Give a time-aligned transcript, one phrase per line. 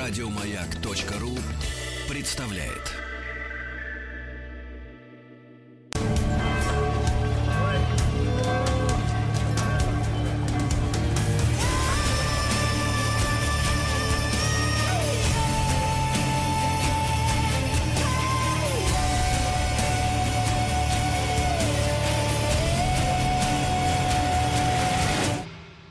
[0.00, 1.36] Радиомаяк.ру
[2.08, 2.96] представляет.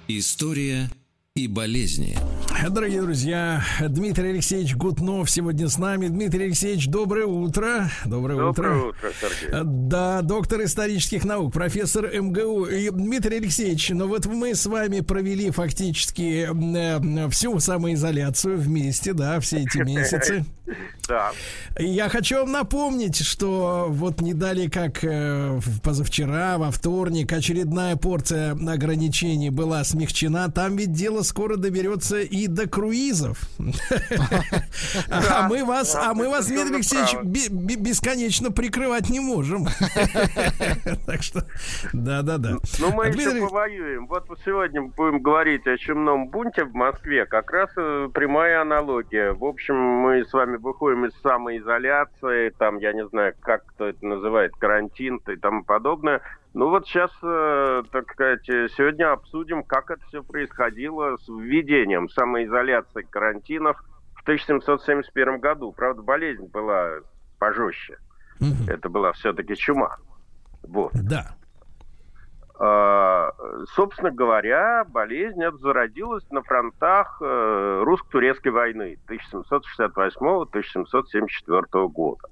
[0.08, 0.90] История
[1.36, 2.18] и болезни.
[2.68, 6.08] Дорогие друзья, Дмитрий Алексеевич Гутнов сегодня с нами.
[6.08, 7.90] Дмитрий Алексеевич, доброе утро.
[8.06, 8.88] Доброе, доброе утро.
[8.90, 9.60] утро, Сергей.
[9.64, 12.66] Да, доктор исторических наук, профессор МГУ.
[12.66, 19.40] И, Дмитрий Алексеевич, ну вот мы с вами провели фактически э, всю самоизоляцию вместе, да,
[19.40, 20.46] все эти месяцы.
[21.10, 21.32] Да.
[21.80, 28.52] Я хочу вам напомнить, что вот не дали как э, позавчера, во вторник, очередная порция
[28.52, 30.52] ограничений была смягчена.
[30.52, 33.40] Там ведь дело скоро доберется и до круизов.
[35.10, 39.68] А мы вас, а мы вас, Дмитрий Алексеевич, бесконечно прикрывать не можем.
[41.06, 41.46] Так что,
[41.94, 42.58] да-да-да.
[42.80, 44.06] Ну, мы еще повоюем.
[44.08, 47.26] Вот сегодня будем говорить о чумном бунте в Москве.
[47.26, 49.32] Как раз э, прямая аналогия.
[49.34, 54.06] В общем, мы с вами выходим из самоизоляции, там, я не знаю, как кто это
[54.06, 56.22] называет, карантин и тому подобное.
[56.54, 63.04] Ну вот сейчас, э, так сказать, сегодня обсудим, как это все происходило с введением самоизоляции
[63.04, 63.84] карантинов
[64.16, 65.72] в 1771 году.
[65.72, 67.00] Правда, болезнь была
[67.38, 67.98] пожестче.
[68.40, 68.72] Угу.
[68.72, 69.98] Это была все-таки чума.
[70.64, 70.92] Вот.
[70.94, 71.36] Да.
[72.62, 73.32] А,
[73.74, 82.28] собственно говоря, болезнь эта зародилась на фронтах э, русско-турецкой войны 1768-1774 года.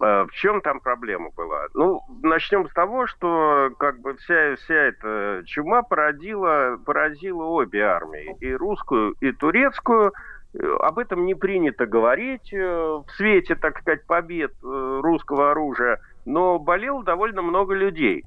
[0.00, 1.66] Э, в чем там проблема была?
[1.74, 8.34] Ну, начнем с того, что как бы вся, вся эта чума породила, поразила обе армии,
[8.40, 10.14] и русскую, и турецкую.
[10.54, 17.04] Э, об этом не принято говорить в свете, так сказать, побед русского оружия, но болело
[17.04, 18.24] довольно много людей.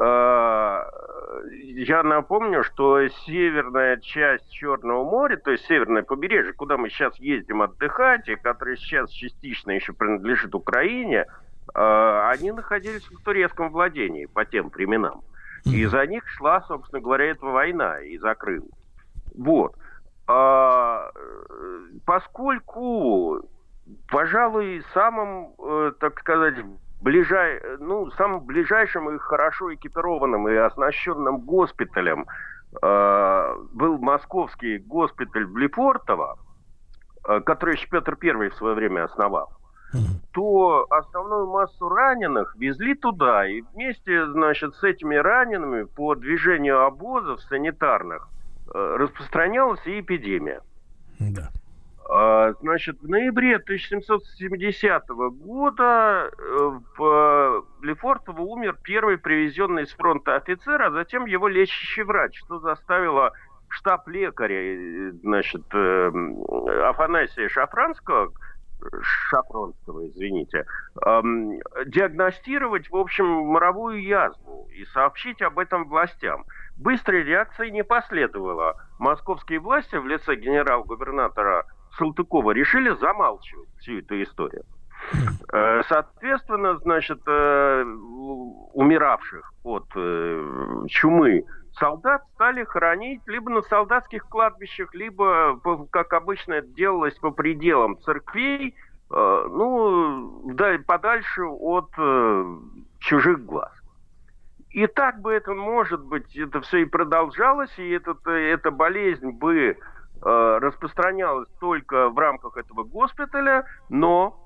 [0.00, 0.82] Э,
[1.50, 7.62] я напомню, что северная часть Черного моря, то есть северное побережье, куда мы сейчас ездим
[7.62, 11.26] отдыхать, и которое сейчас частично еще принадлежит Украине,
[11.74, 15.22] э, они находились в турецком владении по тем временам.
[15.64, 18.64] И за них шла, собственно говоря, эта война и за Крым.
[19.34, 19.74] Вот.
[20.26, 21.10] А,
[22.04, 23.40] поскольку,
[24.08, 26.56] пожалуй, самым, э, так сказать,
[27.00, 32.26] ближай, ну, самым ближайшим и хорошо экипированным и оснащенным госпиталем
[32.82, 36.38] э, был московский госпиталь Блефортово,
[37.26, 39.52] э, который еще Петр Первый в свое время основал,
[40.32, 43.46] то основную массу раненых везли туда.
[43.46, 48.28] И вместе, значит, с этими ранеными по движению обозов санитарных
[48.74, 50.60] э, распространялась и эпидемия.
[51.18, 51.48] Да.
[52.10, 60.80] А, значит, в ноябре 1770 года э, в Лефортово умер первый привезенный с фронта офицер,
[60.80, 63.32] а затем его лечащий врач, что заставило
[63.68, 66.10] штаб лекаря, э, значит, э,
[66.86, 68.32] Афанасия Шафранского,
[69.02, 70.64] Шафронского, извините,
[70.94, 76.46] диагностировать, в общем, моровую язву и сообщить об этом властям.
[76.78, 78.76] Быстрой реакции не последовало.
[79.00, 81.66] Московские власти в лице генерал-губернатора
[81.98, 84.64] Салтыкова решили замалчивать всю эту историю.
[85.52, 87.84] Э, соответственно, значит, э,
[88.74, 91.44] умиравших от э, чумы
[91.78, 95.58] солдат стали хоронить либо на солдатских кладбищах, либо,
[95.90, 98.74] как обычно это делалось, по пределам церквей,
[99.10, 100.54] ну,
[100.86, 101.90] подальше от
[102.98, 103.72] чужих глаз.
[104.70, 109.78] И так бы это, может быть, это все и продолжалось, и этот, эта болезнь бы
[110.20, 114.36] Э, распространялась только в рамках этого госпиталя, но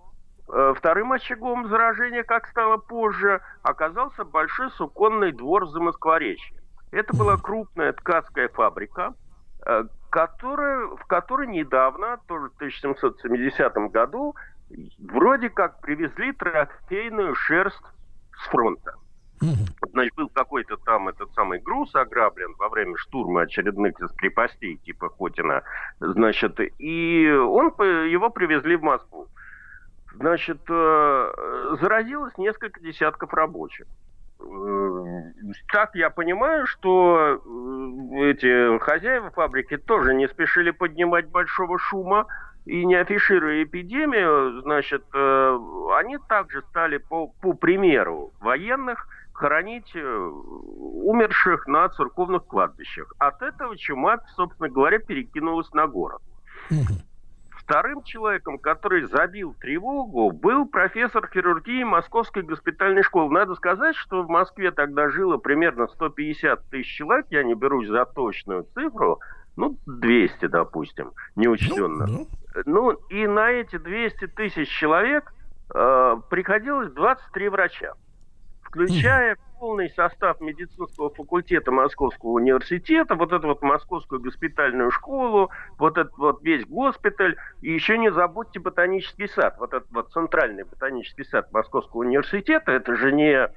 [0.46, 6.60] э, вторым очагом заражения, как стало позже, оказался большой суконный двор в Замоскворечье.
[6.90, 9.14] Это была крупная ткацкая фабрика,
[9.64, 14.34] э, которая, в которой недавно, тоже в 1770 году,
[14.98, 17.80] вроде как привезли трофейную шерсть
[18.36, 18.96] с фронта.
[19.92, 25.62] Значит, был какой-то там этот самый груз ограблен во время штурма очередных крепостей типа Хотина.
[26.00, 29.28] Значит, и он, его привезли в Москву.
[30.14, 33.86] Значит, э, заразилось несколько десятков рабочих.
[35.72, 42.26] Так я понимаю, что э, эти хозяева фабрики тоже не спешили поднимать большого шума,
[42.64, 45.58] и не афишируя эпидемию, значит, э,
[45.96, 49.08] они также стали по, по примеру военных
[49.42, 53.12] хоронить э, умерших на церковных кладбищах.
[53.18, 56.22] От этого чума, собственно говоря, перекинулась на город.
[57.50, 63.32] Вторым человеком, который забил тревогу, был профессор хирургии Московской госпитальной школы.
[63.32, 68.04] Надо сказать, что в Москве тогда жило примерно 150 тысяч человек, я не берусь за
[68.04, 69.18] точную цифру,
[69.56, 72.06] ну, 200, допустим, неучтенно.
[72.06, 72.62] Ну, ну.
[72.64, 75.32] ну и на эти 200 тысяч человек
[75.74, 77.94] э, приходилось 23 врача,
[78.72, 86.16] включая полный состав медицинского факультета Московского университета, вот эту вот Московскую госпитальную школу, вот этот
[86.16, 91.52] вот весь госпиталь, и еще не забудьте ботанический сад, вот этот вот центральный ботанический сад
[91.52, 93.48] Московского университета, это же не э,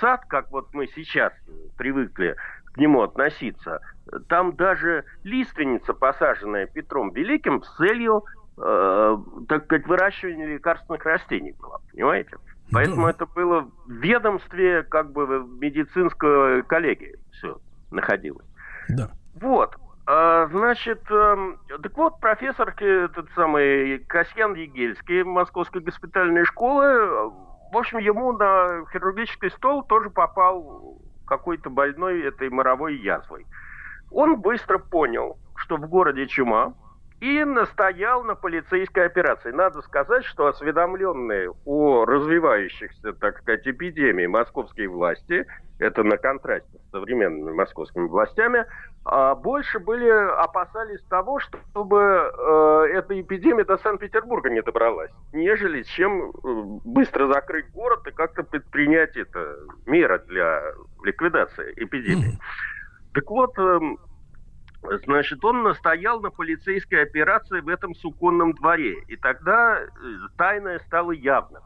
[0.00, 1.32] сад, как вот мы сейчас
[1.78, 2.36] привыкли
[2.74, 3.80] к нему относиться.
[4.28, 8.24] Там даже лиственница, посаженная Петром Великим, с целью,
[8.58, 9.16] э,
[9.48, 12.36] так сказать, выращивания лекарственных растений была, понимаете?
[12.72, 13.10] Поэтому да.
[13.10, 15.26] это было в ведомстве как бы
[15.60, 17.58] медицинской коллегии все
[17.90, 18.46] находилось.
[18.88, 19.10] Да.
[19.34, 19.76] Вот.
[20.06, 27.30] А, значит, э, так вот, профессор этот самый Касьян Егельский Московской госпитальной школы,
[27.72, 33.46] в общем, ему на хирургический стол тоже попал какой-то больной этой моровой язвой.
[34.10, 36.74] Он быстро понял, что в городе чума,
[37.20, 39.50] и настоял на полицейской операции.
[39.50, 45.46] Надо сказать, что осведомленные о развивающихся, так сказать, эпидемии московские власти,
[45.78, 48.64] это на контрасте с современными московскими властями,
[49.04, 56.30] а больше были опасались того, чтобы э, эта эпидемия до Санкт-Петербурга не добралась, нежели чем
[56.30, 56.30] э,
[56.84, 59.56] быстро закрыть город и как-то предпринять это
[59.86, 60.62] меры для
[61.02, 62.38] ликвидации эпидемии.
[63.12, 63.98] Так вот, эм,
[64.82, 68.96] Значит, он настоял на полицейской операции в этом суконном дворе.
[69.08, 69.86] И тогда э,
[70.38, 71.62] тайное стало явным.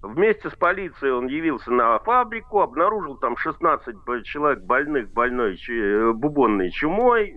[0.00, 6.70] Вместе с полицией он явился на фабрику, обнаружил там 16 человек больных больной э, бубонной
[6.70, 7.36] чумой.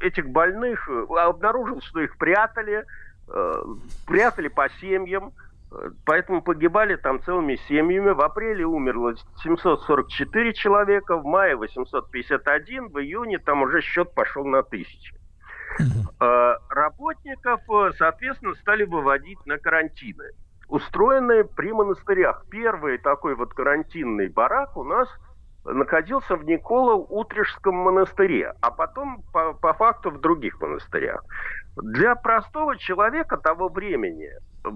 [0.00, 2.84] Этих больных э, обнаружил, что их прятали,
[4.06, 5.32] прятали по семьям.
[6.04, 8.10] Поэтому погибали там целыми семьями.
[8.10, 14.62] В апреле умерло 744 человека, в мае 851, в июне там уже счет пошел на
[14.62, 15.14] тысячи.
[16.20, 20.24] А, работников, э, соответственно, стали выводить на карантины,
[20.68, 22.44] устроенные при монастырях.
[22.50, 25.08] Первый такой вот карантинный барак у нас
[25.64, 31.24] находился в Николо-Утрежском монастыре, а потом по, по факту в других монастырях.
[31.76, 34.30] Для простого человека того времени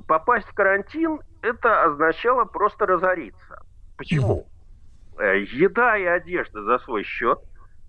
[0.07, 3.63] попасть в карантин, это означало просто разориться.
[3.97, 4.47] Почему?
[5.19, 7.39] Э, еда и одежда за свой счет,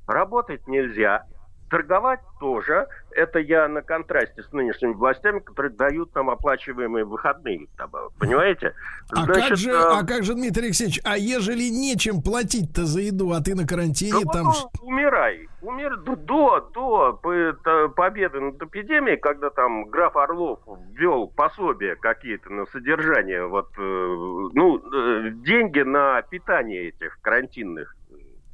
[0.08, 1.24] работать нельзя–
[1.70, 2.88] Торговать тоже.
[3.12, 7.68] Это я на контрасте с нынешними властями, которые дают нам оплачиваемые выходные.
[8.20, 8.74] Понимаете?
[9.12, 10.00] А, как же, а...
[10.00, 14.24] а как же, Дмитрий Алексеевич, а ежели нечем платить-то за еду, а ты на карантине
[14.24, 14.46] да там...
[14.46, 15.50] Ну, умирай.
[15.62, 20.60] Умер до, до победы над эпидемией, когда там граф Орлов
[20.94, 27.96] ввел пособия какие-то на содержание, вот, э, ну, э, деньги на питание этих карантинных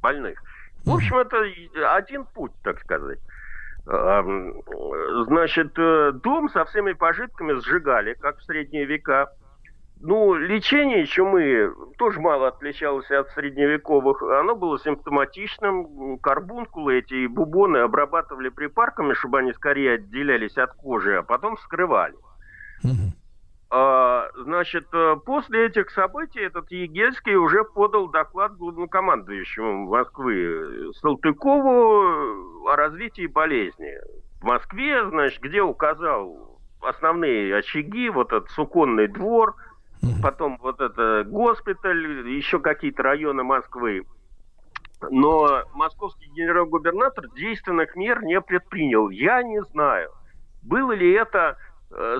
[0.00, 0.42] больных–
[0.84, 3.18] в общем, это один путь, так сказать.
[3.86, 9.30] Значит, э, дом со всеми пожитками сжигали, как в средние века.
[10.00, 14.22] Ну, лечение чумы тоже мало отличалось от средневековых.
[14.22, 16.18] Оно было симптоматичным.
[16.18, 22.16] Карбункулы эти бубоны обрабатывали припарками, чтобы они скорее отделялись от кожи, а потом вскрывали.
[22.84, 22.88] А,
[24.36, 33.26] значит, э, после этих событий этот Егельский уже подал доклад главнокомандующему Москвы Салтыкову о развитии
[33.26, 33.92] болезни.
[34.40, 39.56] В Москве, значит, где указал основные очаги, вот этот суконный двор,
[40.22, 44.04] потом вот это госпиталь, еще какие-то районы Москвы.
[45.10, 49.10] Но московский генерал-губернатор действенных мер не предпринял.
[49.10, 50.10] Я не знаю,
[50.62, 51.58] было ли это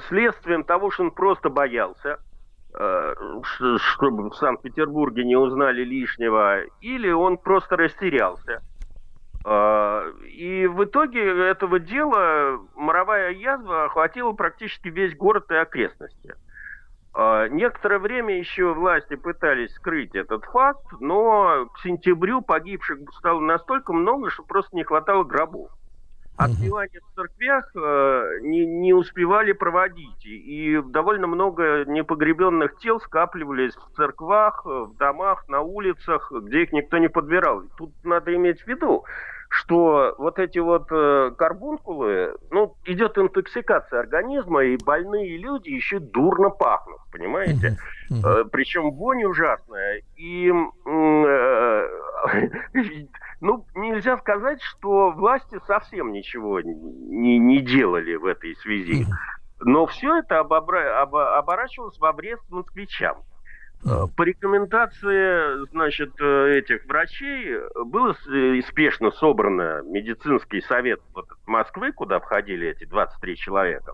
[0.08, 2.18] следствием того, что он просто боялся,
[2.74, 3.14] э,
[3.78, 8.62] чтобы в Санкт-Петербурге не узнали лишнего, или он просто растерялся.
[9.44, 16.34] Э, и в итоге этого дела моровая язва охватила практически весь город и окрестности.
[17.16, 24.30] Некоторое время еще власти пытались скрыть этот факт, но к сентябрю погибших стало настолько много,
[24.30, 25.70] что просто не хватало гробов.
[26.36, 33.96] Отпевания в церквях э, не, не успевали проводить, и довольно много непогребенных тел скапливались в
[33.96, 37.62] церквах, э, в домах, на улицах, где их никто не подбирал.
[37.76, 39.04] Тут надо иметь в виду,
[39.54, 46.50] что вот эти вот э, карбункулы, ну, идет интоксикация организма, и больные люди еще дурно
[46.50, 47.78] пахнут, понимаете?
[48.10, 50.02] Э, причем вонь ужасная.
[50.16, 50.52] И э,
[53.40, 59.06] ну, нельзя сказать, что власти совсем ничего не, не делали в этой связи.
[59.60, 61.00] Но все это обобра...
[61.00, 61.14] об...
[61.14, 63.22] оборачивалось в обрез москвичам.
[64.16, 71.00] По рекомендации, значит, э, этих врачей было э, спешно собрано медицинский совет
[71.46, 73.92] Москвы, куда входили эти 23 человека.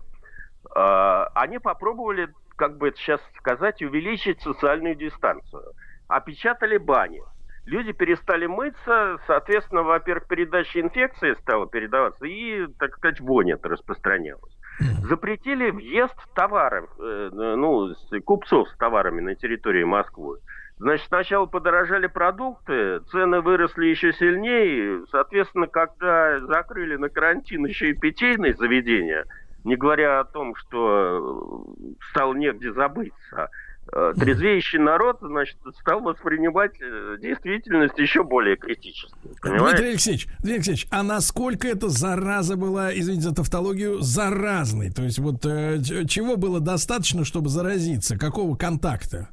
[0.73, 5.73] Они попробовали, как бы это сейчас сказать, увеличить социальную дистанцию.
[6.07, 7.21] Опечатали бани.
[7.65, 14.55] Люди перестали мыться, соответственно, во-первых, передача инфекции стала передаваться, и, так сказать, вонь распространялась
[15.03, 17.93] запретили въезд товаров, э, ну,
[18.25, 20.39] купцов с товарами на территории Москвы.
[20.77, 25.05] Значит, сначала подорожали продукты, цены выросли еще сильнее.
[25.11, 29.25] Соответственно, когда закрыли на карантин еще и питейные заведения,
[29.63, 31.67] не говоря о том, что
[32.09, 33.47] стало негде забыться, Э,
[33.91, 39.13] трезвеющий народ, значит, стал воспринимать э, действительность еще более критически.
[39.41, 39.67] Понимаете?
[39.67, 44.91] Дмитрий Алексеевич, Дмитрий Алексеевич, а насколько эта зараза была, извините за тавтологию, заразной?
[44.91, 48.17] То есть вот э, чего было достаточно, чтобы заразиться?
[48.17, 49.27] Какого контакта?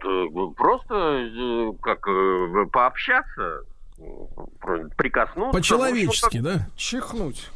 [0.00, 2.06] Просто как
[2.72, 3.64] пообщаться,
[4.96, 5.52] прикоснуться.
[5.52, 6.68] По-человечески, да?
[6.76, 7.50] Чихнуть.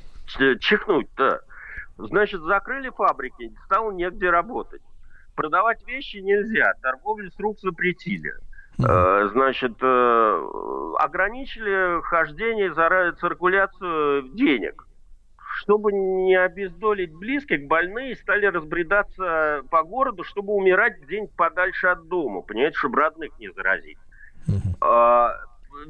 [0.60, 1.40] Чихнуть, да.
[1.96, 4.82] Значит, закрыли фабрики, стало негде работать
[5.34, 8.32] продавать вещи нельзя, торговлю с рук запретили.
[8.78, 10.48] Э, значит, э,
[10.98, 12.72] ограничили хождение,
[13.20, 14.86] циркуляцию денег.
[15.58, 22.40] Чтобы не обездолить близких, больные стали разбредаться по городу, чтобы умирать где-нибудь подальше от дома,
[22.40, 23.98] понимаете, чтобы родных не заразить.
[24.80, 25.36] А,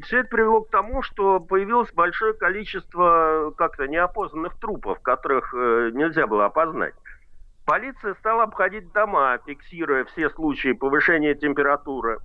[0.02, 6.26] все это привело к тому, что появилось большое количество как-то неопознанных трупов, которых э, нельзя
[6.26, 6.94] было опознать.
[7.64, 12.18] Полиция стала обходить дома, фиксируя все случаи повышения температуры.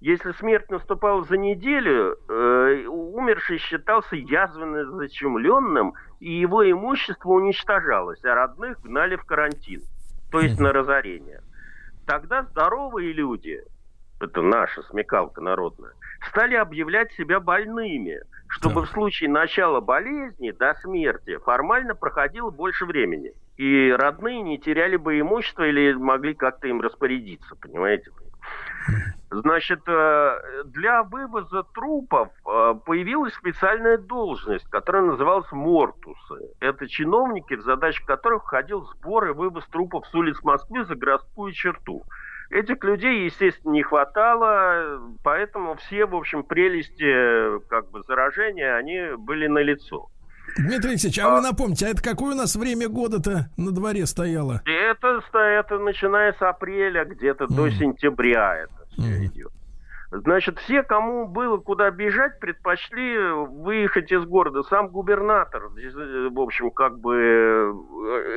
[0.00, 8.34] Если смерть наступала за неделю, э, умерший считался язвенно зачумленным, и его имущество уничтожалось, а
[8.34, 9.82] родных гнали в карантин,
[10.30, 11.40] то есть на разорение.
[12.06, 13.62] Тогда здоровые люди,
[14.20, 15.92] это наша смекалка народная,
[16.28, 23.32] стали объявлять себя больными, чтобы в случае начала болезни до смерти формально проходило больше времени
[23.56, 28.10] и родные не теряли бы имущество или могли как-то им распорядиться, понимаете?
[29.30, 36.50] Значит, э, для вывоза трупов э, появилась специальная должность, которая называлась мортусы.
[36.60, 41.52] Это чиновники, в задачу которых входил сбор и вывоз трупов с улиц Москвы за городскую
[41.52, 42.04] черту.
[42.50, 49.46] Этих людей, естественно, не хватало, поэтому все, в общем, прелести как бы заражения, они были
[49.48, 50.10] налицо.
[50.56, 54.06] Дмитрий Алексеевич, а, а вы напомните, а это какое у нас время года-то на дворе
[54.06, 54.62] стояло?
[54.64, 57.54] Это, это начиная с апреля где-то mm.
[57.54, 59.24] до сентября это все mm.
[59.26, 59.52] идет.
[60.10, 64.62] Значит, все, кому было куда бежать, предпочли выехать из города.
[64.62, 67.72] Сам губернатор, в общем, как бы, э,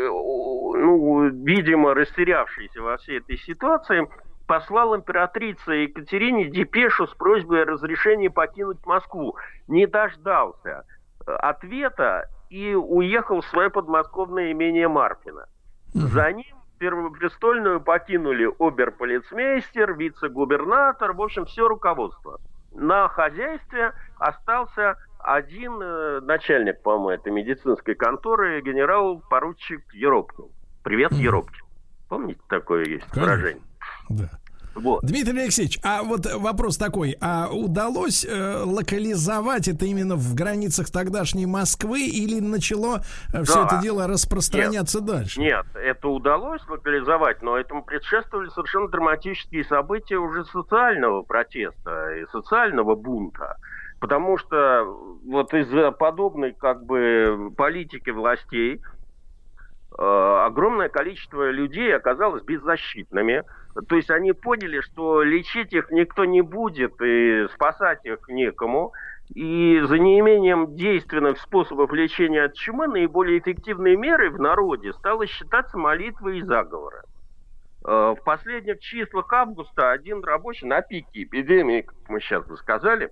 [0.10, 4.10] ну, видимо, растерявшийся во всей этой ситуации,
[4.48, 9.36] послал императрице Екатерине депешу с просьбой о разрешении покинуть Москву.
[9.68, 10.84] Не дождался
[11.28, 15.46] ответа и уехал в свое подмосковное имение Маркина.
[15.94, 22.40] За ним Первопрестольную покинули оберполицмейстер, вице-губернатор, в общем, все руководство.
[22.72, 30.46] На хозяйстве остался один э, начальник, по-моему, этой медицинской конторы, генерал-поручик Еропкин.
[30.84, 31.66] Привет, Еропкин.
[32.08, 33.22] Помните, такое есть Конечно.
[33.22, 33.64] выражение?
[34.10, 34.30] Да.
[34.78, 35.04] Вот.
[35.04, 41.48] Дмитрий Алексеевич, а вот вопрос такой, а удалось э, локализовать это именно в границах тогдашней
[41.48, 43.02] Москвы или начало
[43.34, 45.40] э, все это дело распространяться нет, дальше?
[45.40, 52.96] Нет, это удалось локализовать, но этому предшествовали совершенно драматические события уже социального протеста и социального
[52.96, 53.58] бунта.
[54.00, 54.84] Потому что
[55.26, 58.80] вот из-за подобной как бы политики властей
[59.98, 63.44] э, огромное количество людей оказалось беззащитными.
[63.88, 68.94] То есть они поняли, что лечить их никто не будет и спасать их некому.
[69.36, 75.78] И за неимением действенных способов лечения от чумы наиболее эффективной мерой в народе стало считаться
[75.78, 77.02] молитвы и заговоры.
[77.86, 83.10] Э, в последних числах августа один рабочий на пике эпидемии, как мы сейчас бы сказали,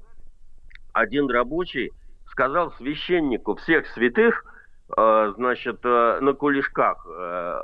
[0.93, 1.91] один рабочий
[2.27, 4.45] сказал священнику всех святых–
[4.87, 7.59] значит, э, на кулешках э,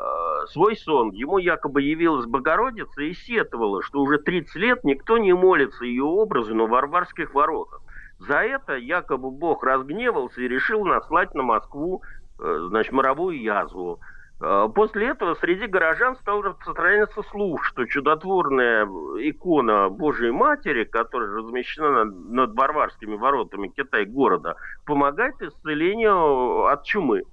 [0.50, 1.12] свой сон.
[1.12, 6.56] Ему якобы явилась Богородица и сетовала, что уже 30 лет никто не молится ее образу
[6.56, 7.82] на Варварских воротах.
[8.18, 12.02] За это якобы Бог разгневался и решил наслать на Москву
[12.38, 14.00] значит, моровую язву.
[14.42, 22.06] А, после этого среди горожан стал распространяться слух, что чудотворная икона Божьей Матери, которая размещена
[22.06, 24.56] над Варварскими воротами Китай-города,
[24.86, 27.24] помогает исцелению от чумы.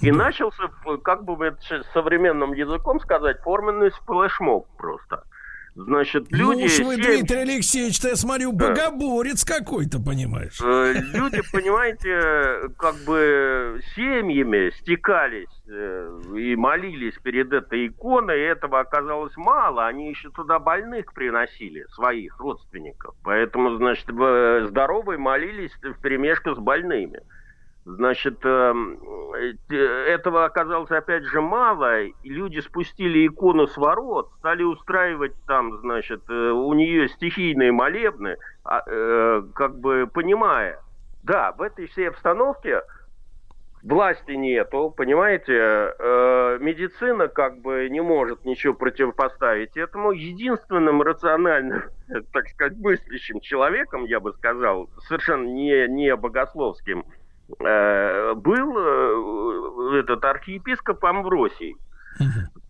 [0.00, 0.70] И начался,
[1.04, 1.56] как бы
[1.92, 5.24] современным языком сказать, форменный флешмоб просто.
[5.74, 6.60] Значит, люди...
[6.60, 7.02] Ну уж вы, семь...
[7.02, 9.58] Дмитрий Алексеевич, я смотрю, богоборец да.
[9.58, 10.60] какой-то, понимаешь.
[10.62, 18.80] Э, люди, понимаете, как бы семьями стекались э, и молились перед этой иконой, и этого
[18.80, 19.86] оказалось мало.
[19.86, 23.14] Они еще туда больных приносили, своих родственников.
[23.22, 27.20] Поэтому, значит, здоровые молились в перемешку с больными.
[27.84, 28.96] Значит, эм,
[29.34, 36.22] э, этого оказалось опять же мало, люди спустили икону с ворот, стали устраивать там, значит,
[36.28, 40.78] э, у нее стихийные молебны, а, э, как бы понимая,
[41.24, 42.82] да, в этой всей обстановке
[43.82, 45.52] власти нету, понимаете,
[46.60, 50.12] медицина как бы не может ничего противопоставить этому.
[50.12, 51.82] Единственным рациональным,
[52.32, 57.04] так сказать, мыслящим человеком, я бы сказал, совершенно не, не богословским,
[57.58, 61.76] был э, этот архиепископ Амвросий,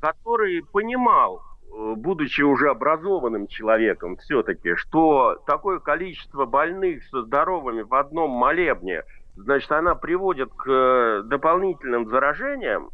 [0.00, 7.94] который понимал, э, будучи уже образованным человеком все-таки, что такое количество больных со здоровыми в
[7.94, 9.02] одном молебне,
[9.36, 12.90] значит, она приводит к дополнительным заражениям,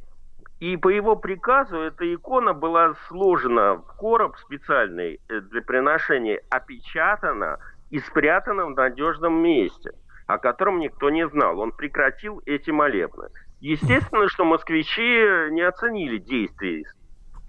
[0.61, 7.59] и по его приказу эта икона была сложена в короб специальный для приношения, опечатана
[7.91, 9.93] и спрятана в надежном месте–
[10.29, 11.59] о котором никто не знал.
[11.59, 13.29] Он прекратил эти молебны.
[13.61, 16.87] Естественно, что москвичи не оценили действий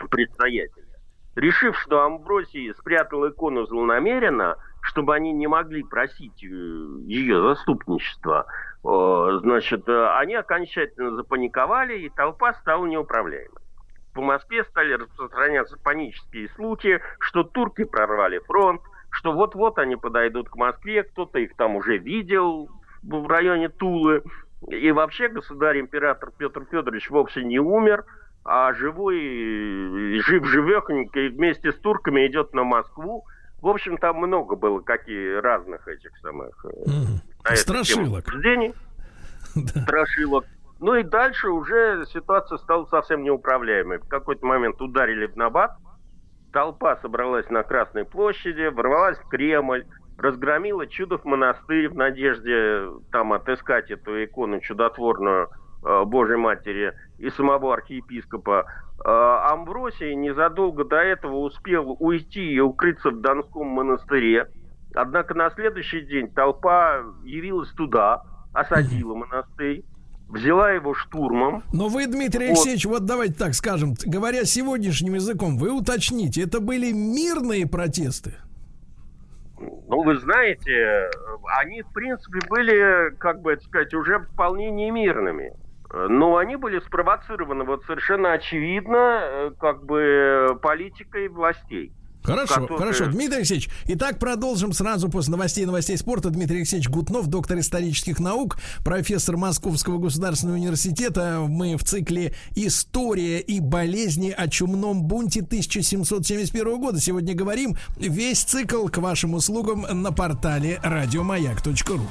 [0.10, 0.88] предстоятеля.
[1.36, 8.48] Решив, что Амбросий спрятал икону злонамеренно, чтобы они не могли просить э, ее заступничества,
[8.82, 13.62] значит, э, они окончательно запаниковали, и толпа стала неуправляемой.
[14.14, 20.56] По Москве стали распространяться панические слухи, что турки прорвали фронт, что вот-вот они подойдут к
[20.56, 22.70] Москве, кто-то их там уже видел
[23.02, 24.24] в районе Тулы.
[24.68, 28.06] И вообще государь-император Петр Федорович вовсе не умер,
[28.44, 33.26] а живой, жив-живехонько и вместе с турками идет на Москву.
[33.62, 36.66] В общем, там много было какие разных этих самых...
[36.66, 37.56] Mm.
[37.56, 38.26] Страшилок.
[39.84, 40.46] Страшилок.
[40.80, 43.98] Ну и дальше уже ситуация стала совсем неуправляемой.
[44.00, 45.78] В какой-то момент ударили в набат,
[46.52, 49.86] Толпа собралась на Красной площади, ворвалась в Кремль,
[50.18, 55.50] разгромила Чудов монастырь в надежде там отыскать эту икону чудотворную
[55.86, 58.66] э, Божьей Матери и самого архиепископа.
[59.06, 64.50] Э, Амвросий незадолго до этого успел уйти и укрыться в Донском монастыре.
[64.96, 69.84] Однако на следующий день толпа явилась туда, осадила монастырь
[70.30, 71.64] взяла его штурмом.
[71.74, 72.52] Но вы, Дмитрий вот.
[72.52, 78.36] Алексеевич, вот давайте так скажем, говоря сегодняшним языком, вы уточните, это были мирные протесты?
[79.60, 81.10] Ну, вы знаете,
[81.60, 85.54] они, в принципе, были, как бы это сказать, уже вполне не мирными.
[85.92, 91.92] Но они были спровоцированы вот совершенно очевидно, э, как бы политикой властей.
[92.24, 92.78] Хорошо, который...
[92.78, 93.06] хорошо.
[93.08, 96.30] Дмитрий Алексеевич, итак, продолжим сразу после новостей новостей спорта.
[96.30, 101.46] Дмитрий Алексеевич Гутнов, доктор исторических наук, профессор Московского государственного университета.
[101.48, 107.00] Мы в цикле «История и болезни о чумном бунте 1771 года».
[107.00, 112.02] Сегодня говорим весь цикл к вашим услугам на портале радиомаяк.ру.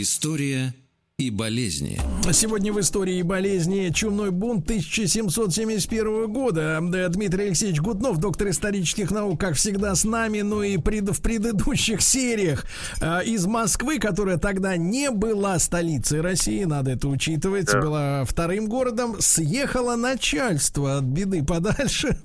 [0.00, 0.74] История
[1.18, 2.00] и болезни.
[2.32, 6.80] Сегодня в истории и болезни чумной бунт 1771 года.
[6.82, 12.00] Дмитрий Алексеевич Гутнов, доктор исторических наук, как всегда с нами, ну и пред, в предыдущих
[12.00, 12.66] сериях
[13.00, 17.80] э, из Москвы, которая тогда не была столицей России, надо это учитывать, да.
[17.80, 22.18] была вторым городом, съехало начальство от беды подальше.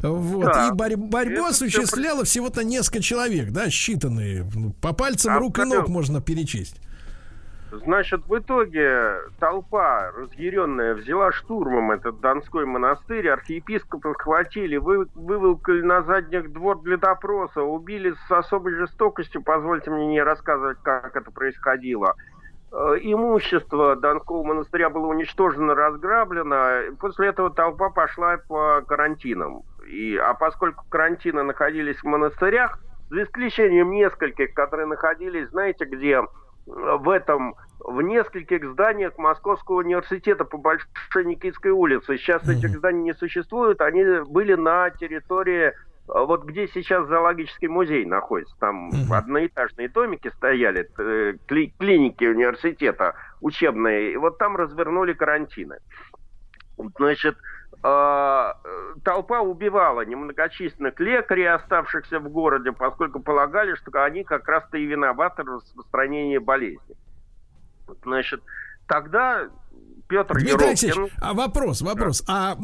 [0.00, 0.46] Вот.
[0.46, 0.68] Да.
[0.68, 2.32] И борь, борьбу это осуществляло все...
[2.32, 4.72] всего-то несколько человек, да, считанные.
[4.80, 6.74] По пальцам а рук и ног можно перечесть.
[7.72, 16.02] Значит, в итоге толпа разъяренная взяла штурмом этот Донской монастырь, архиепископа схватили, вы, выволкали на
[16.02, 22.14] задних двор для допроса, убили с особой жестокостью, позвольте мне не рассказывать, как это происходило.
[22.72, 26.94] Э, имущество Донского монастыря было уничтожено, разграблено.
[27.00, 29.62] После этого толпа пошла по карантинам.
[29.86, 36.22] И, а поскольку карантины находились в монастырях, за исключением нескольких, которые находились, знаете, где
[36.66, 42.16] в этом в нескольких зданиях Московского университета по Большой Никитской улице.
[42.16, 45.72] Сейчас этих зданий не существует, они были на территории э,
[46.06, 49.12] вот где сейчас зоологический музей находится, там угу.
[49.12, 55.78] одноэтажные домики стояли, э, кли клиники университета учебные, и вот там развернули карантины.
[56.96, 57.36] Значит,
[57.82, 65.42] толпа убивала немногочисленных лекарей, оставшихся в городе, поскольку полагали, что они как раз-то и виноваты
[65.42, 66.96] в распространении болезни.
[68.04, 68.40] Значит,
[68.86, 69.48] тогда
[70.08, 70.68] Петр Дмитрий Еропкин...
[70.68, 72.22] Алексеевич, а вопрос, вопрос.
[72.28, 72.54] А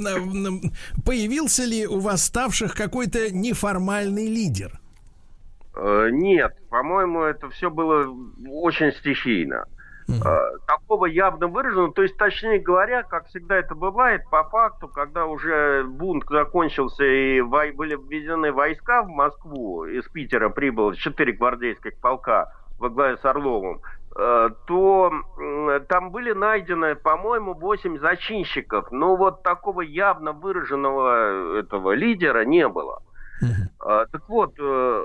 [1.05, 4.79] появился ли у восставших какой-то неформальный лидер?
[5.75, 8.15] Э, нет, по-моему, это все было
[8.49, 9.65] очень стихийно.
[10.09, 10.59] Uh-huh.
[10.67, 15.85] Такого явно выраженного, то есть, точнее говоря, как всегда это бывает, по факту, когда уже
[15.85, 22.89] бунт закончился и были введены войска в Москву, из Питера прибыло четыре гвардейских полка во
[22.89, 23.83] главе с Орловым,
[24.21, 25.13] Э, то
[25.89, 28.91] там были найдены, по-моему, 8 зачинщиков.
[28.91, 33.03] Но вот такого явно выраженного этого лидера не было.
[33.41, 34.07] Uh-huh.
[34.11, 35.05] Так вот, э,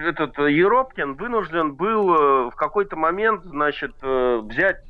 [0.00, 4.82] этот Еропкин вынужден был в какой-то момент, значит, взять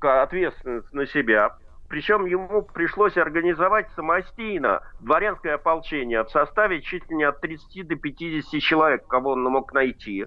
[0.00, 1.56] ответственность на себя.
[1.88, 7.96] Причем ему пришлось организовать самостийно дворянское ополчение в составе чуть ли не от 30 до
[7.96, 10.26] 50 человек, кого он мог найти.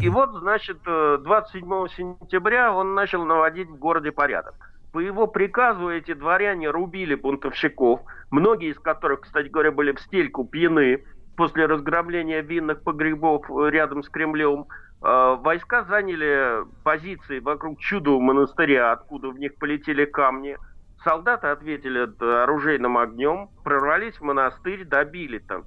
[0.00, 4.54] И вот, значит, 27 э, сентября он начал наводить в городе порядок.
[4.92, 10.44] По его приказу эти дворяне рубили бунтовщиков, многие из которых, кстати говоря, были в стельку
[10.44, 11.02] пьяны
[11.36, 14.66] после разграбления винных погребов э, рядом с Кремлем.
[15.02, 20.56] Э, войска заняли позиции вокруг чудового монастыря, откуда в них полетели камни.
[21.04, 22.10] Солдаты ответили
[22.42, 25.64] оружейным огнем, прорвались в монастырь, добили там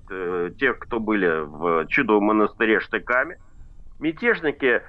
[0.60, 3.38] тех, кто были в чудовом монастыре штыками–
[4.04, 4.82] Мятежники э,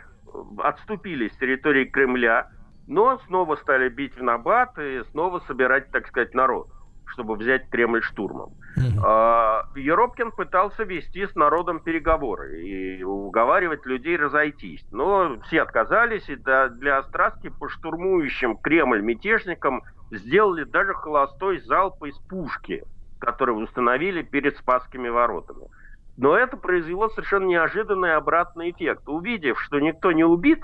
[0.59, 2.51] отступили с территории Кремля,
[2.89, 6.69] но снова стали бить в набат и снова собирать, так сказать, народ,
[7.07, 8.55] чтобы взять Кремль штурмом.
[8.77, 9.79] Mm-hmm.
[9.79, 14.85] Еропкин пытался вести с народом переговоры и уговаривать людей разойтись.
[14.91, 22.17] Но все отказались, и для острастки по штурмующим Кремль мятежникам сделали даже холостой залп из
[22.19, 22.85] пушки,
[23.19, 25.69] который установили перед Спасскими воротами.
[26.17, 29.09] Но это произвело совершенно неожиданный обратный эффект.
[29.09, 30.61] Увидев, что никто не убит,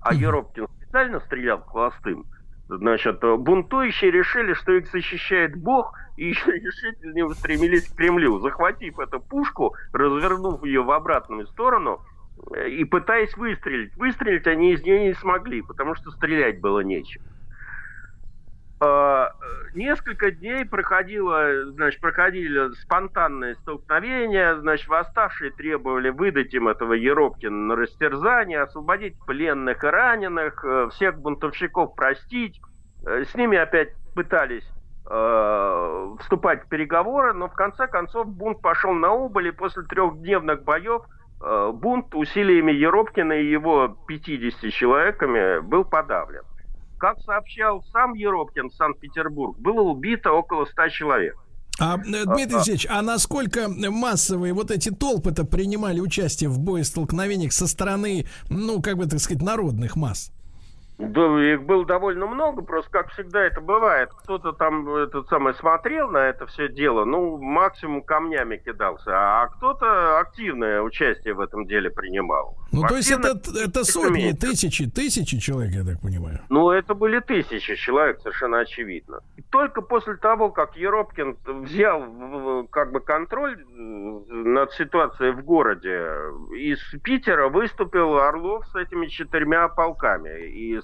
[0.00, 2.24] а Еропкин специально стрелял холостым,
[2.78, 8.38] значит, бунтующие решили, что их защищает Бог, и еще решительнее устремились к Кремлю.
[8.40, 12.00] Захватив эту пушку, развернув ее в обратную сторону
[12.54, 13.96] э, и пытаясь выстрелить.
[13.96, 17.22] Выстрелить они из нее не смогли, потому что стрелять было нечем.
[18.84, 19.30] А,
[19.74, 27.76] несколько дней проходило, значит, проходили спонтанные столкновения, значит, восставшие требовали выдать им этого Еропкина на
[27.76, 32.60] растерзание, освободить пленных и раненых, э, всех бунтовщиков простить.
[33.06, 34.68] Э, с ними опять пытались
[35.08, 40.64] э, вступать в переговоры, но в конце концов бунт пошел на убыль, и после трехдневных
[40.64, 41.02] боев
[41.40, 46.42] э, бунт усилиями Еропкина и его 50 человеками был подавлен.
[47.02, 51.36] Как сообщал сам Еропкин в Санкт-Петербург, было убито около 100 человек.
[51.80, 57.66] А, э, Дмитрий Алексеевич, а насколько массовые вот эти толпы-то принимали участие в боестолкновениях со
[57.66, 60.30] стороны, ну, как бы так сказать, народных масс?
[60.98, 64.10] Да, их было довольно много, просто как всегда это бывает.
[64.22, 70.20] Кто-то там этот самый смотрел на это все дело, ну, максимум камнями кидался, а кто-то
[70.20, 72.56] активное участие в этом деле принимал.
[72.72, 76.40] Ну, то есть это, это сотни, тысячи, тысячи человек, я так понимаю.
[76.48, 79.20] Ну, это были тысячи человек, совершенно очевидно.
[79.36, 86.12] И только после того, как Еропкин взял как бы контроль над ситуацией в городе,
[86.56, 90.46] из Питера выступил Орлов с этими четырьмя полками.
[90.46, 90.81] Из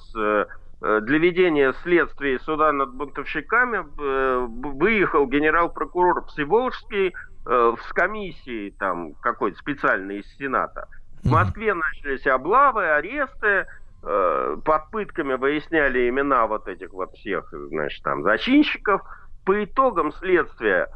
[0.80, 7.12] Э, для ведения следствия суда над бунтовщиками э, выехал генерал-прокурор Всеволжский
[7.46, 10.86] э, с комиссией там какой-то специальной из Сената.
[11.24, 13.66] В Москве начались облавы, аресты,
[14.00, 19.02] под пытками выясняли имена вот этих вот всех, значит, там, зачинщиков.
[19.44, 20.88] По итогам следствия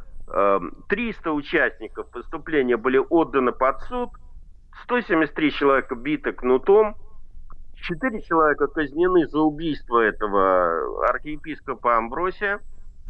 [0.89, 4.11] 300 участников преступления были отданы под суд,
[4.85, 6.95] 173 человека биты кнутом,
[7.83, 12.61] Четыре человека казнены за убийство этого архиепископа Амбросия.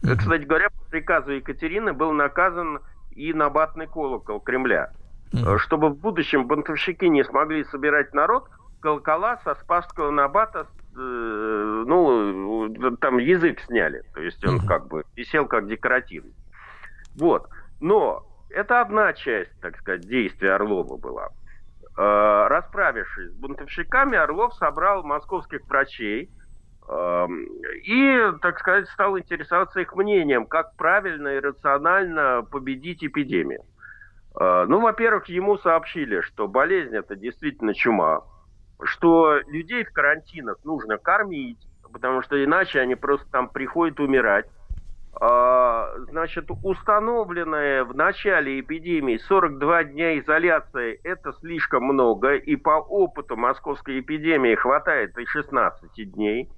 [0.02, 0.16] Mm-hmm.
[0.16, 2.80] Кстати говоря, по приказу Екатерины был наказан
[3.10, 4.90] и набатный колокол Кремля.
[5.32, 5.58] Mm-hmm.
[5.58, 8.48] Чтобы в будущем бунтовщики не смогли собирать народ,
[8.80, 14.02] колокола со Спасского набата, э, ну, там язык сняли.
[14.14, 14.66] То есть он mm-hmm.
[14.66, 16.34] как бы висел как декоративный.
[17.16, 17.46] Вот.
[17.80, 21.28] Но это одна часть, так сказать, действия Орлова была.
[21.94, 26.30] Э, расправившись с бунтовщиками, Орлов собрал московских врачей
[26.88, 27.46] эм,
[27.84, 33.64] и, так сказать, стал интересоваться их мнением, как правильно и рационально победить эпидемию.
[34.40, 38.22] Э, ну, во-первых, ему сообщили, что болезнь это действительно чума,
[38.82, 41.60] что людей в карантинах нужно кормить,
[41.92, 44.46] потому что иначе они просто там приходят умирать.
[45.20, 53.36] А, значит, установленная в начале эпидемии 42 дня изоляции– это слишком много, и по опыту
[53.36, 56.48] московской эпидемии хватает и 16 дней.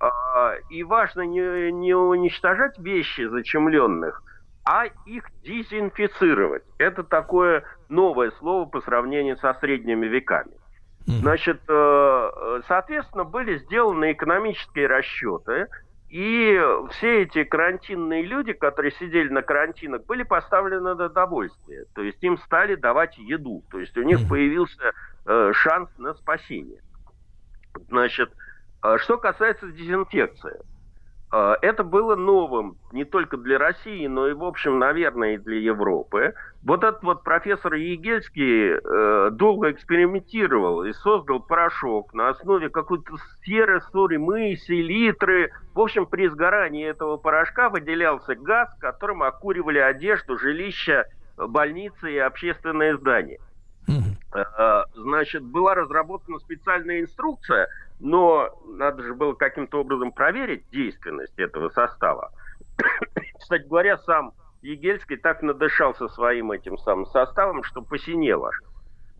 [0.00, 4.22] А, и важно не, не уничтожать вещи зачемленных,
[4.64, 6.64] а их дезинфицировать.
[6.78, 10.52] Это такое новое слово по сравнению со средними веками.
[11.06, 15.68] Значит, э, соответственно, были сделаны экономические расчеты,
[16.08, 16.58] и
[16.92, 21.84] все эти карантинные люди, которые сидели на карантинах, были поставлены на довольствие.
[21.94, 23.62] То есть им стали давать еду.
[23.70, 24.92] То есть у них появился
[25.26, 26.80] э, шанс на спасение.
[27.88, 28.30] Значит,
[28.82, 30.58] э, что касается дезинфекции.
[31.30, 35.58] А, это было новым не только для России, но и, в общем, наверное, и для
[35.58, 36.34] Европы.
[36.62, 43.82] Вот этот вот профессор Егельский э, долго экспериментировал и создал порошок на основе какой-то серы,
[43.92, 45.52] соли, мыси, литры.
[45.74, 51.04] В общем, при сгорании этого порошка выделялся газ, которым окуривали одежду, жилища,
[51.36, 53.38] больницы и общественные здания.
[54.34, 57.68] Э, значит, была разработана специальная инструкция–
[58.00, 62.30] но надо же было каким-то образом проверить действенность этого состава.
[63.38, 64.32] Кстати говоря, сам
[64.62, 68.56] Егельский так надышался своим этим самым составом, что посинел аж.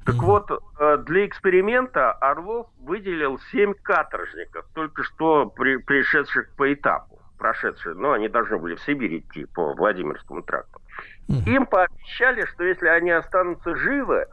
[0.05, 7.21] Так вот, э, для эксперимента Орлов выделил семь каторжников, только что при, пришедших по этапу,
[7.37, 10.81] прошедшие, ну, они должны были в Сибирь идти по Владимирскому тракту.
[11.29, 14.27] Им пообещали, что если они останутся живы,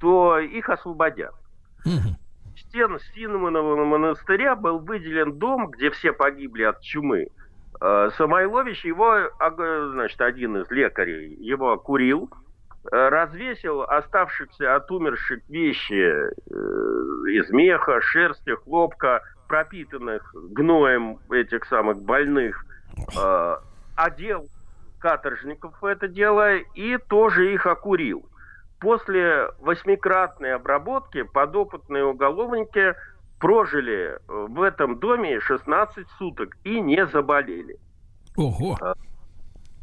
[0.00, 1.32] то их освободят
[2.56, 7.28] стен Синманового монастыря был выделен дом, где все погибли от чумы.
[7.80, 9.30] Э, Самойлович, его,
[9.92, 12.30] значит, один из лекарей, его курил,
[12.90, 16.30] э, развесил оставшихся от умерших вещи э,
[17.30, 22.64] из меха, шерсти, хлопка, пропитанных гноем этих самых больных,
[23.96, 24.46] одел
[24.98, 28.24] каторжников в это дело и тоже их окурил.
[28.82, 32.96] После восьмикратной обработки подопытные уголовники
[33.38, 37.78] прожили в этом доме 16 суток и не заболели.
[38.36, 38.76] Ого!
[38.80, 38.94] А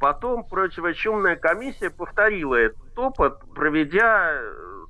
[0.01, 4.37] потом противочумная комиссия повторила этот опыт, проведя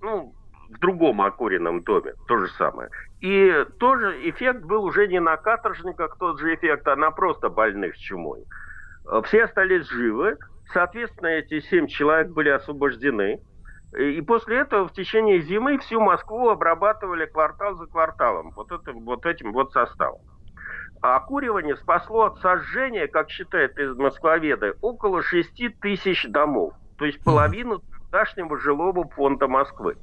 [0.02, 0.34] ну,
[0.72, 2.90] в другом окуренном доме то же самое.
[3.22, 7.96] И тоже эффект был уже не на каторжниках тот же эффект, а на просто больных
[7.96, 8.44] чумой.
[9.26, 10.40] Все остались живы,
[10.74, 13.42] соответственно, эти семь человек были освобождены.
[13.98, 19.26] И после этого в течение зимы всю Москву обрабатывали квартал за кварталом, вот, этим, вот
[19.26, 20.22] этим вот составом.
[21.02, 26.74] А окуривание спасло от сожжения, как считают из москвоведы, около 6 тысяч домов.
[26.98, 29.98] То есть половину тогдашнего жилого фонда Москвы.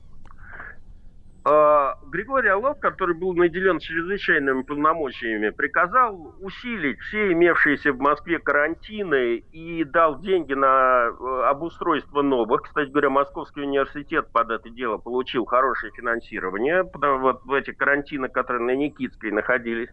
[1.48, 9.36] А, Григорий Орлов, который был наделен чрезвычайными полномочиями, приказал усилить все имевшиеся в Москве карантины
[9.52, 12.62] и дал деньги на э, обустройство новых.
[12.62, 18.28] Кстати говоря, Московский университет под это дело получил хорошее финансирование, потому вот в эти карантины,
[18.28, 19.90] которые на Никитской находились.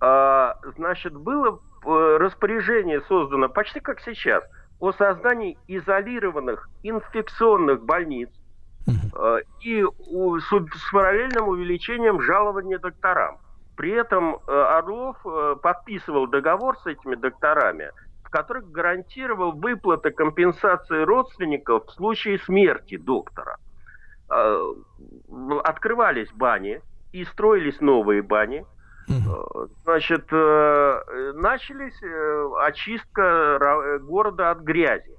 [0.00, 4.44] А, значит, было э, распоряжение создано почти как сейчас
[4.80, 8.28] о создании изолированных инфекционных больниц
[9.18, 13.38] Э, и с параллельным увеличением жалования докторам.
[13.76, 17.90] При этом э, Орлов э, подписывал договор с этими докторами,
[18.24, 23.56] в которых гарантировал выплаты компенсации родственников в случае смерти доктора.
[25.64, 28.66] Открывались бани и строились новые бани.
[29.84, 31.98] Значит, начались
[32.62, 35.17] очистка города от грязи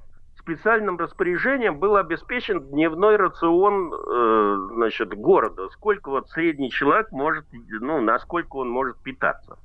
[0.50, 5.70] специальным распоряжением был обеспечен дневной рацион э, значит, города.
[5.70, 9.58] Сколько вот средний человек может, ну, насколько он может питаться.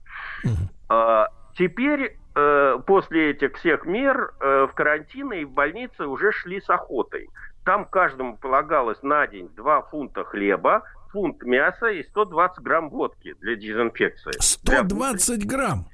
[0.90, 6.60] А, теперь, э, после этих всех мер, э, в карантины и в больнице уже шли
[6.60, 7.30] с охотой.
[7.64, 13.56] Там каждому полагалось на день 2 фунта хлеба, фунт мяса и 120 грамм водки для
[13.56, 14.32] дезинфекции.
[14.38, 15.48] 120 для...
[15.48, 15.86] грамм?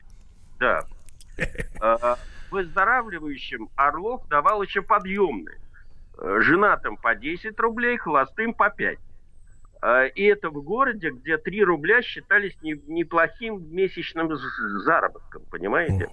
[0.59, 0.83] Да.
[2.50, 5.58] Выздоравливающим Орлов давал еще подъемные.
[6.18, 8.98] Э, женатым по 10 рублей, холостым по 5.
[9.82, 14.30] Э, и это в городе, где 3 рубля считались неплохим месячным
[14.84, 16.08] заработком, понимаете?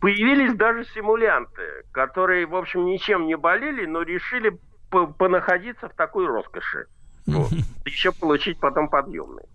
[0.00, 4.58] Появились даже симулянты, которые, в общем, ничем не болели, но решили
[4.90, 6.86] понаходиться в такой роскоши.
[7.26, 7.50] Вот.
[7.86, 9.46] Еще получить потом подъемные.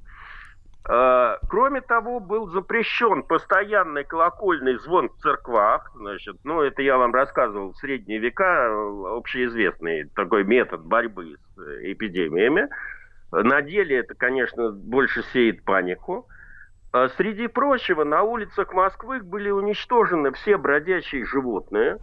[0.90, 5.92] Э, кроме того, был запрещен постоянный колокольный звон в церквах.
[5.96, 11.60] Значит, ну, это я вам рассказывал в средние века, э, общеизвестный такой метод борьбы с
[11.62, 12.68] э, эпидемиями.
[13.32, 16.28] На деле это, конечно, больше сеет панику.
[17.16, 21.98] Среди прочего, на улицах Москвы были уничтожены все бродячие животные.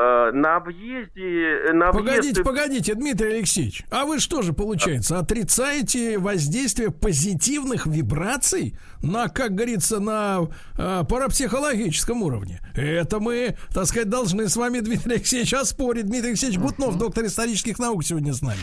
[0.00, 1.72] Э, на въезде...
[1.74, 2.42] На погодите, въезд...
[2.42, 10.00] погодите, Дмитрий Алексеевич, а вы что же, получается, отрицаете воздействие позитивных вибраций на, как говорится,
[10.00, 12.60] на э, парапсихологическом уровне?
[12.74, 16.06] Это мы, так сказать, должны с вами, Дмитрий Алексеевич, оспорить.
[16.06, 18.60] Дмитрий Алексеевич Гутнов, доктор исторических наук, сегодня с нами.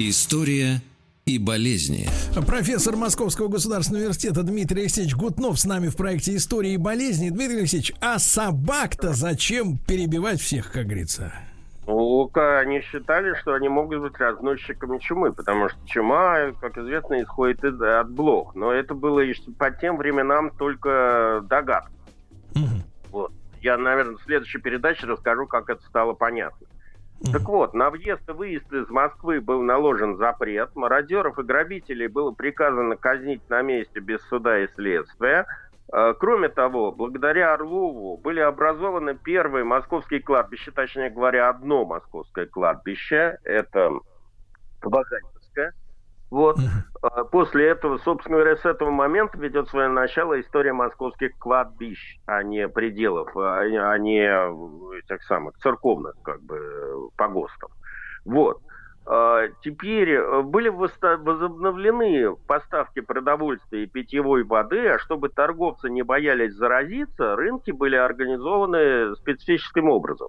[0.00, 0.80] История
[1.28, 2.08] и болезни.
[2.46, 7.28] Профессор Московского государственного университета Дмитрий Алексеевич Гутнов с нами в проекте «История и болезни».
[7.28, 11.32] Дмитрий Алексеевич, а собак-то зачем перебивать всех, как говорится?
[11.86, 17.64] Ну, они считали, что они могут быть разносчиками чумы, потому что чума, как известно, исходит
[17.64, 18.54] от блох.
[18.54, 19.22] Но это было
[19.58, 21.90] по тем временам только догадка.
[22.54, 22.82] Угу.
[23.10, 23.32] Вот.
[23.60, 26.66] Я, наверное, в следующей передаче расскажу, как это стало понятно.
[27.32, 30.74] Так вот, на въезд и выезд из Москвы был наложен запрет.
[30.76, 35.44] Мародеров и грабителей было приказано казнить на месте без суда и следствия.
[35.92, 43.38] Э, кроме того, благодаря Орлову были образованы первые московские кладбища, точнее говоря, одно московское кладбище.
[43.42, 43.90] Это
[44.82, 45.72] Ваганьковское.
[46.30, 46.58] Вот.
[47.00, 52.42] А после этого, собственно говоря, с этого момента ведет свое начало история московских кладбищ, а
[52.42, 54.26] не пределов, а, а не
[54.98, 57.70] этих самых церковных, как бы, погостов.
[58.24, 58.60] Вот.
[59.10, 66.52] А, теперь э, были возобновлены поставки продовольствия и питьевой воды, а чтобы торговцы не боялись
[66.52, 70.28] заразиться, рынки были организованы специфическим образом.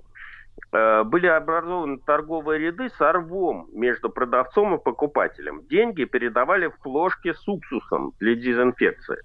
[0.71, 5.65] Э, были образованы торговые ряды с рвом между продавцом и покупателем.
[5.67, 9.17] Деньги передавали в флажки с уксусом для дезинфекции.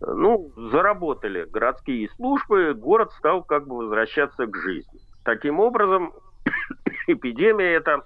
[0.00, 5.00] Ну, заработали городские службы, город стал как бы возвращаться к жизни.
[5.24, 6.14] Таким образом,
[7.06, 8.02] эпидемия эта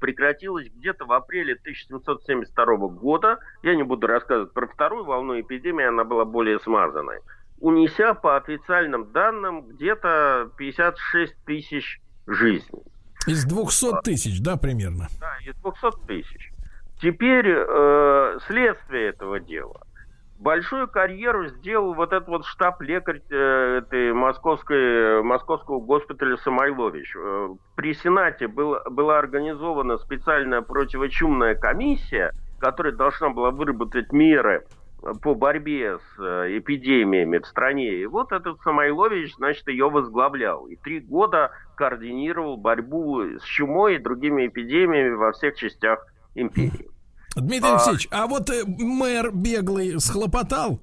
[0.00, 3.38] прекратилась где-то в апреле 1772 года.
[3.62, 7.18] Я не буду рассказывать про вторую волну эпидемии, она была более смазанной
[7.60, 12.82] унеся по официальным данным где-то 56 тысяч жизней.
[13.26, 15.08] Из 200 тысяч, да, примерно?
[15.20, 16.52] Да, из 200 тысяч.
[17.00, 19.80] Теперь э, следствие этого дела.
[20.38, 27.16] Большую карьеру сделал вот этот вот штаб-лекарь э, этой московской, московского госпиталя Самойлович.
[27.16, 34.64] Э, при Сенате был, была организована специальная противочумная комиссия, которая должна была выработать меры
[35.22, 37.94] по борьбе с э, эпидемиями в стране.
[37.94, 40.66] И вот этот Самойлович, значит, ее возглавлял.
[40.66, 46.90] И три года координировал борьбу с чумой и другими эпидемиями во всех частях империи.
[47.36, 50.80] Дмитрий а, Алексеевич, а вот э, мэр беглый схлопотал?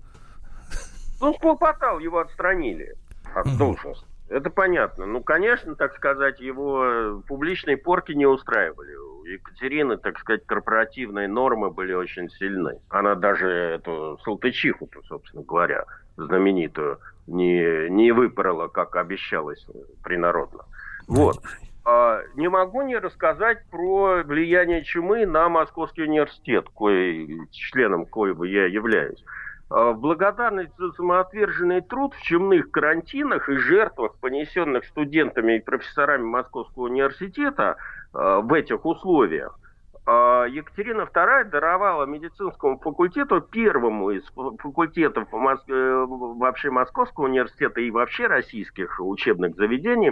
[1.20, 2.96] Ну, схлопотал, его отстранили
[3.34, 4.06] от должности.
[4.30, 5.06] Это понятно.
[5.06, 8.96] Ну, конечно, так сказать, его публичные порки не устраивали.
[9.26, 12.80] Екатерины, так сказать, корпоративные нормы были очень сильны.
[12.90, 15.86] Она даже эту Салтычиху, собственно говоря,
[16.16, 19.66] знаменитую, не, не выпорола, как обещалось
[20.04, 20.64] принародно.
[21.08, 21.42] Вот.
[21.86, 28.66] А, не могу не рассказать про влияние чумы на Московский университет, кое, членом коего я
[28.66, 29.24] являюсь.
[29.70, 36.24] А, в благодарность за самоотверженный труд в чумных карантинах и жертвах, понесенных студентами и профессорами
[36.24, 37.78] Московского университета
[38.16, 39.60] в этих условиях,
[40.08, 44.24] а, Екатерина II даровала медицинскому факультету, первому из
[44.60, 50.12] факультетов э, вообще Московского университета и вообще российских учебных заведений,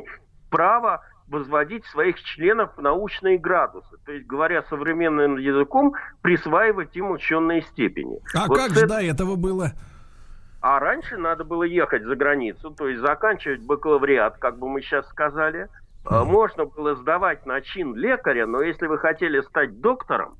[0.49, 3.97] право возводить своих членов в научные градусы.
[4.05, 8.19] То есть, говоря современным языком, присваивать им ученые степени.
[8.35, 8.95] А вот как же это...
[8.95, 9.73] до этого было?
[10.61, 15.07] А раньше надо было ехать за границу, то есть заканчивать бакалавриат, как бы мы сейчас
[15.09, 15.67] сказали.
[16.05, 16.25] Mm.
[16.25, 20.35] Можно было сдавать на чин лекаря, но если вы хотели стать доктором,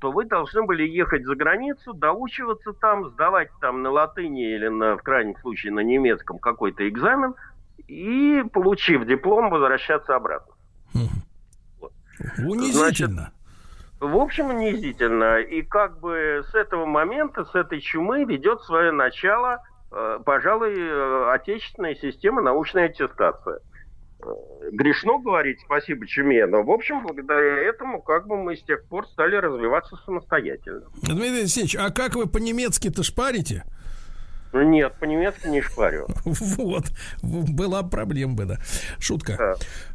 [0.00, 4.96] то вы должны были ехать за границу, доучиваться там, сдавать там на латыни или, на,
[4.96, 7.34] в крайнем случае, на немецком какой-то экзамен–
[7.88, 10.54] и, получив диплом, возвращаться обратно.
[11.80, 11.92] Вот.
[12.38, 12.72] Унизительно.
[12.72, 13.10] Значит,
[14.00, 15.38] в общем, унизительно.
[15.40, 21.32] И как бы с этого момента, с этой чумы ведет свое начало, э, пожалуй, э,
[21.32, 23.60] отечественная система научной аттестации.
[24.72, 29.06] Грешно говорить спасибо чуме, но, в общем, благодаря этому как бы мы с тех пор
[29.08, 30.82] стали развиваться самостоятельно.
[31.02, 33.64] Дмитрий Алексеевич, а как вы по-немецки-то шпарите?
[34.54, 36.06] Нет, по-немецки не шпарю.
[36.24, 36.84] Вот,
[37.22, 38.58] была проблема бы, да.
[38.98, 39.36] Шутка.
[39.36, 39.54] Да.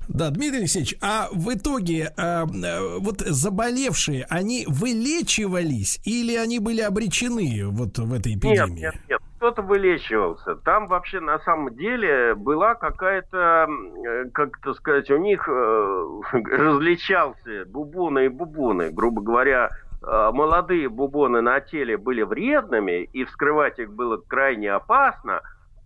[0.10, 2.46] Да, Дмитрий Алексеевич, а в итоге э,
[3.00, 8.82] вот заболевшие, они вылечивались или они были обречены вот в этой эпидемии?
[8.82, 9.22] Нет, нет, нет.
[9.40, 10.56] Кто-то вылечивался.
[10.56, 13.68] Там вообще на самом деле была какая-то,
[14.34, 19.70] как это сказать, у них э, различался бубоны и бубоны, грубо говоря,
[20.02, 25.42] Э, молодые бубоны на теле были вредными, и вскрывать их было крайне опасно,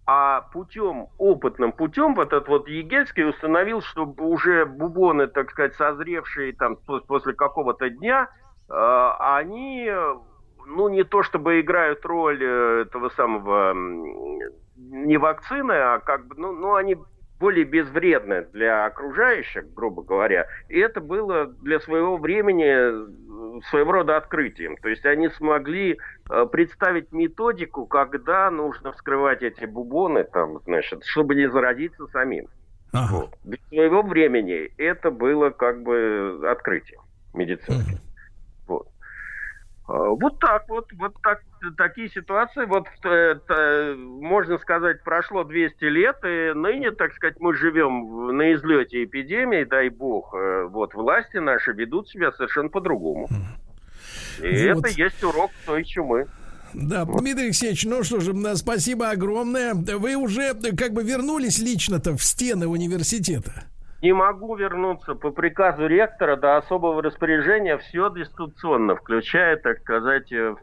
[0.06, 6.54] а путем, опытным путем, вот этот вот Егельский установил, что уже бубоны, так сказать, созревшие
[6.54, 6.76] там
[7.08, 8.30] после какого-то дня,
[8.70, 9.90] э, они,
[10.66, 13.74] ну, не то чтобы играют роль э, этого самого,
[14.76, 16.98] не вакцины, а как бы, ну, ну они
[17.40, 20.48] более безвредны для окружающих, грубо говоря.
[20.70, 23.24] И это было для своего времени
[23.70, 24.78] своего рода открытием.
[24.78, 26.00] То есть они смогли
[26.30, 32.48] э, представить методику, когда нужно вскрывать эти бубоны, там, значит, чтобы не заразиться самим.
[32.94, 33.14] Ага.
[33.14, 33.30] Вот.
[33.44, 37.00] Для своего времени это было как бы открытие
[37.34, 37.96] медицинское.
[37.96, 38.13] Угу.
[39.88, 39.96] Вот.
[39.96, 41.42] А, вот так вот, вот так,
[41.78, 42.66] такие ситуации.
[42.66, 49.04] Вот это, можно сказать, прошло 200 лет, и ныне, так сказать, мы живем на излете
[49.04, 50.34] эпидемии, дай бог.
[50.34, 53.28] Э, вот власти наши ведут себя совершенно по-другому.
[54.42, 54.86] И вот.
[54.86, 56.28] это есть урок той чумы.
[56.74, 59.76] Да, Дмитрий Алексеевич, ну что же, спасибо огромное.
[59.76, 63.66] Вы уже как бы вернулись лично-то в стены университета?
[64.04, 67.78] Не могу вернуться по приказу ректора до особого распоряжения.
[67.78, 70.56] Все дистанционно, включая, так сказать, э,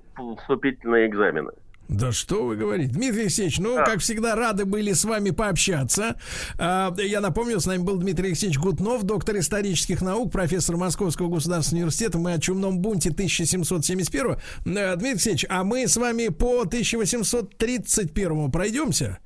[0.42, 1.52] вступительные экзамены.
[1.88, 2.92] Да что вы говорите?
[2.92, 3.86] Дмитрий Алексеевич, ну, да.
[3.86, 6.16] как всегда, рады были с вами пообщаться.
[6.58, 11.84] А, я напомню, с нами был Дмитрий Алексеевич Гутнов, доктор исторических наук, профессор Московского государственного
[11.84, 12.18] университета.
[12.18, 14.32] Мы о чумном бунте 1771.
[14.32, 14.36] Э,
[14.66, 19.18] Дмитрий Алексеевич, а мы с вами по 1831 пройдемся?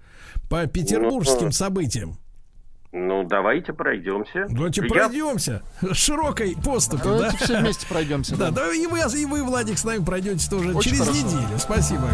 [0.48, 2.23] По петербургским ну, событиям.
[2.96, 4.46] Ну, давайте пройдемся.
[4.48, 4.88] Давайте Я...
[4.88, 5.62] пройдемся.
[5.92, 7.44] Широкой поступью, давайте да?
[7.44, 8.36] все вместе пройдемся.
[8.36, 11.18] Да, да, и вы, и вы, Владик, с нами пройдете тоже Очень через хорошо.
[11.26, 11.58] неделю.
[11.58, 12.08] Спасибо.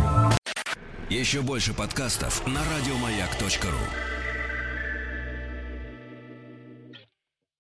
[1.11, 4.20] Еще больше подкастов на радиомаяк.ру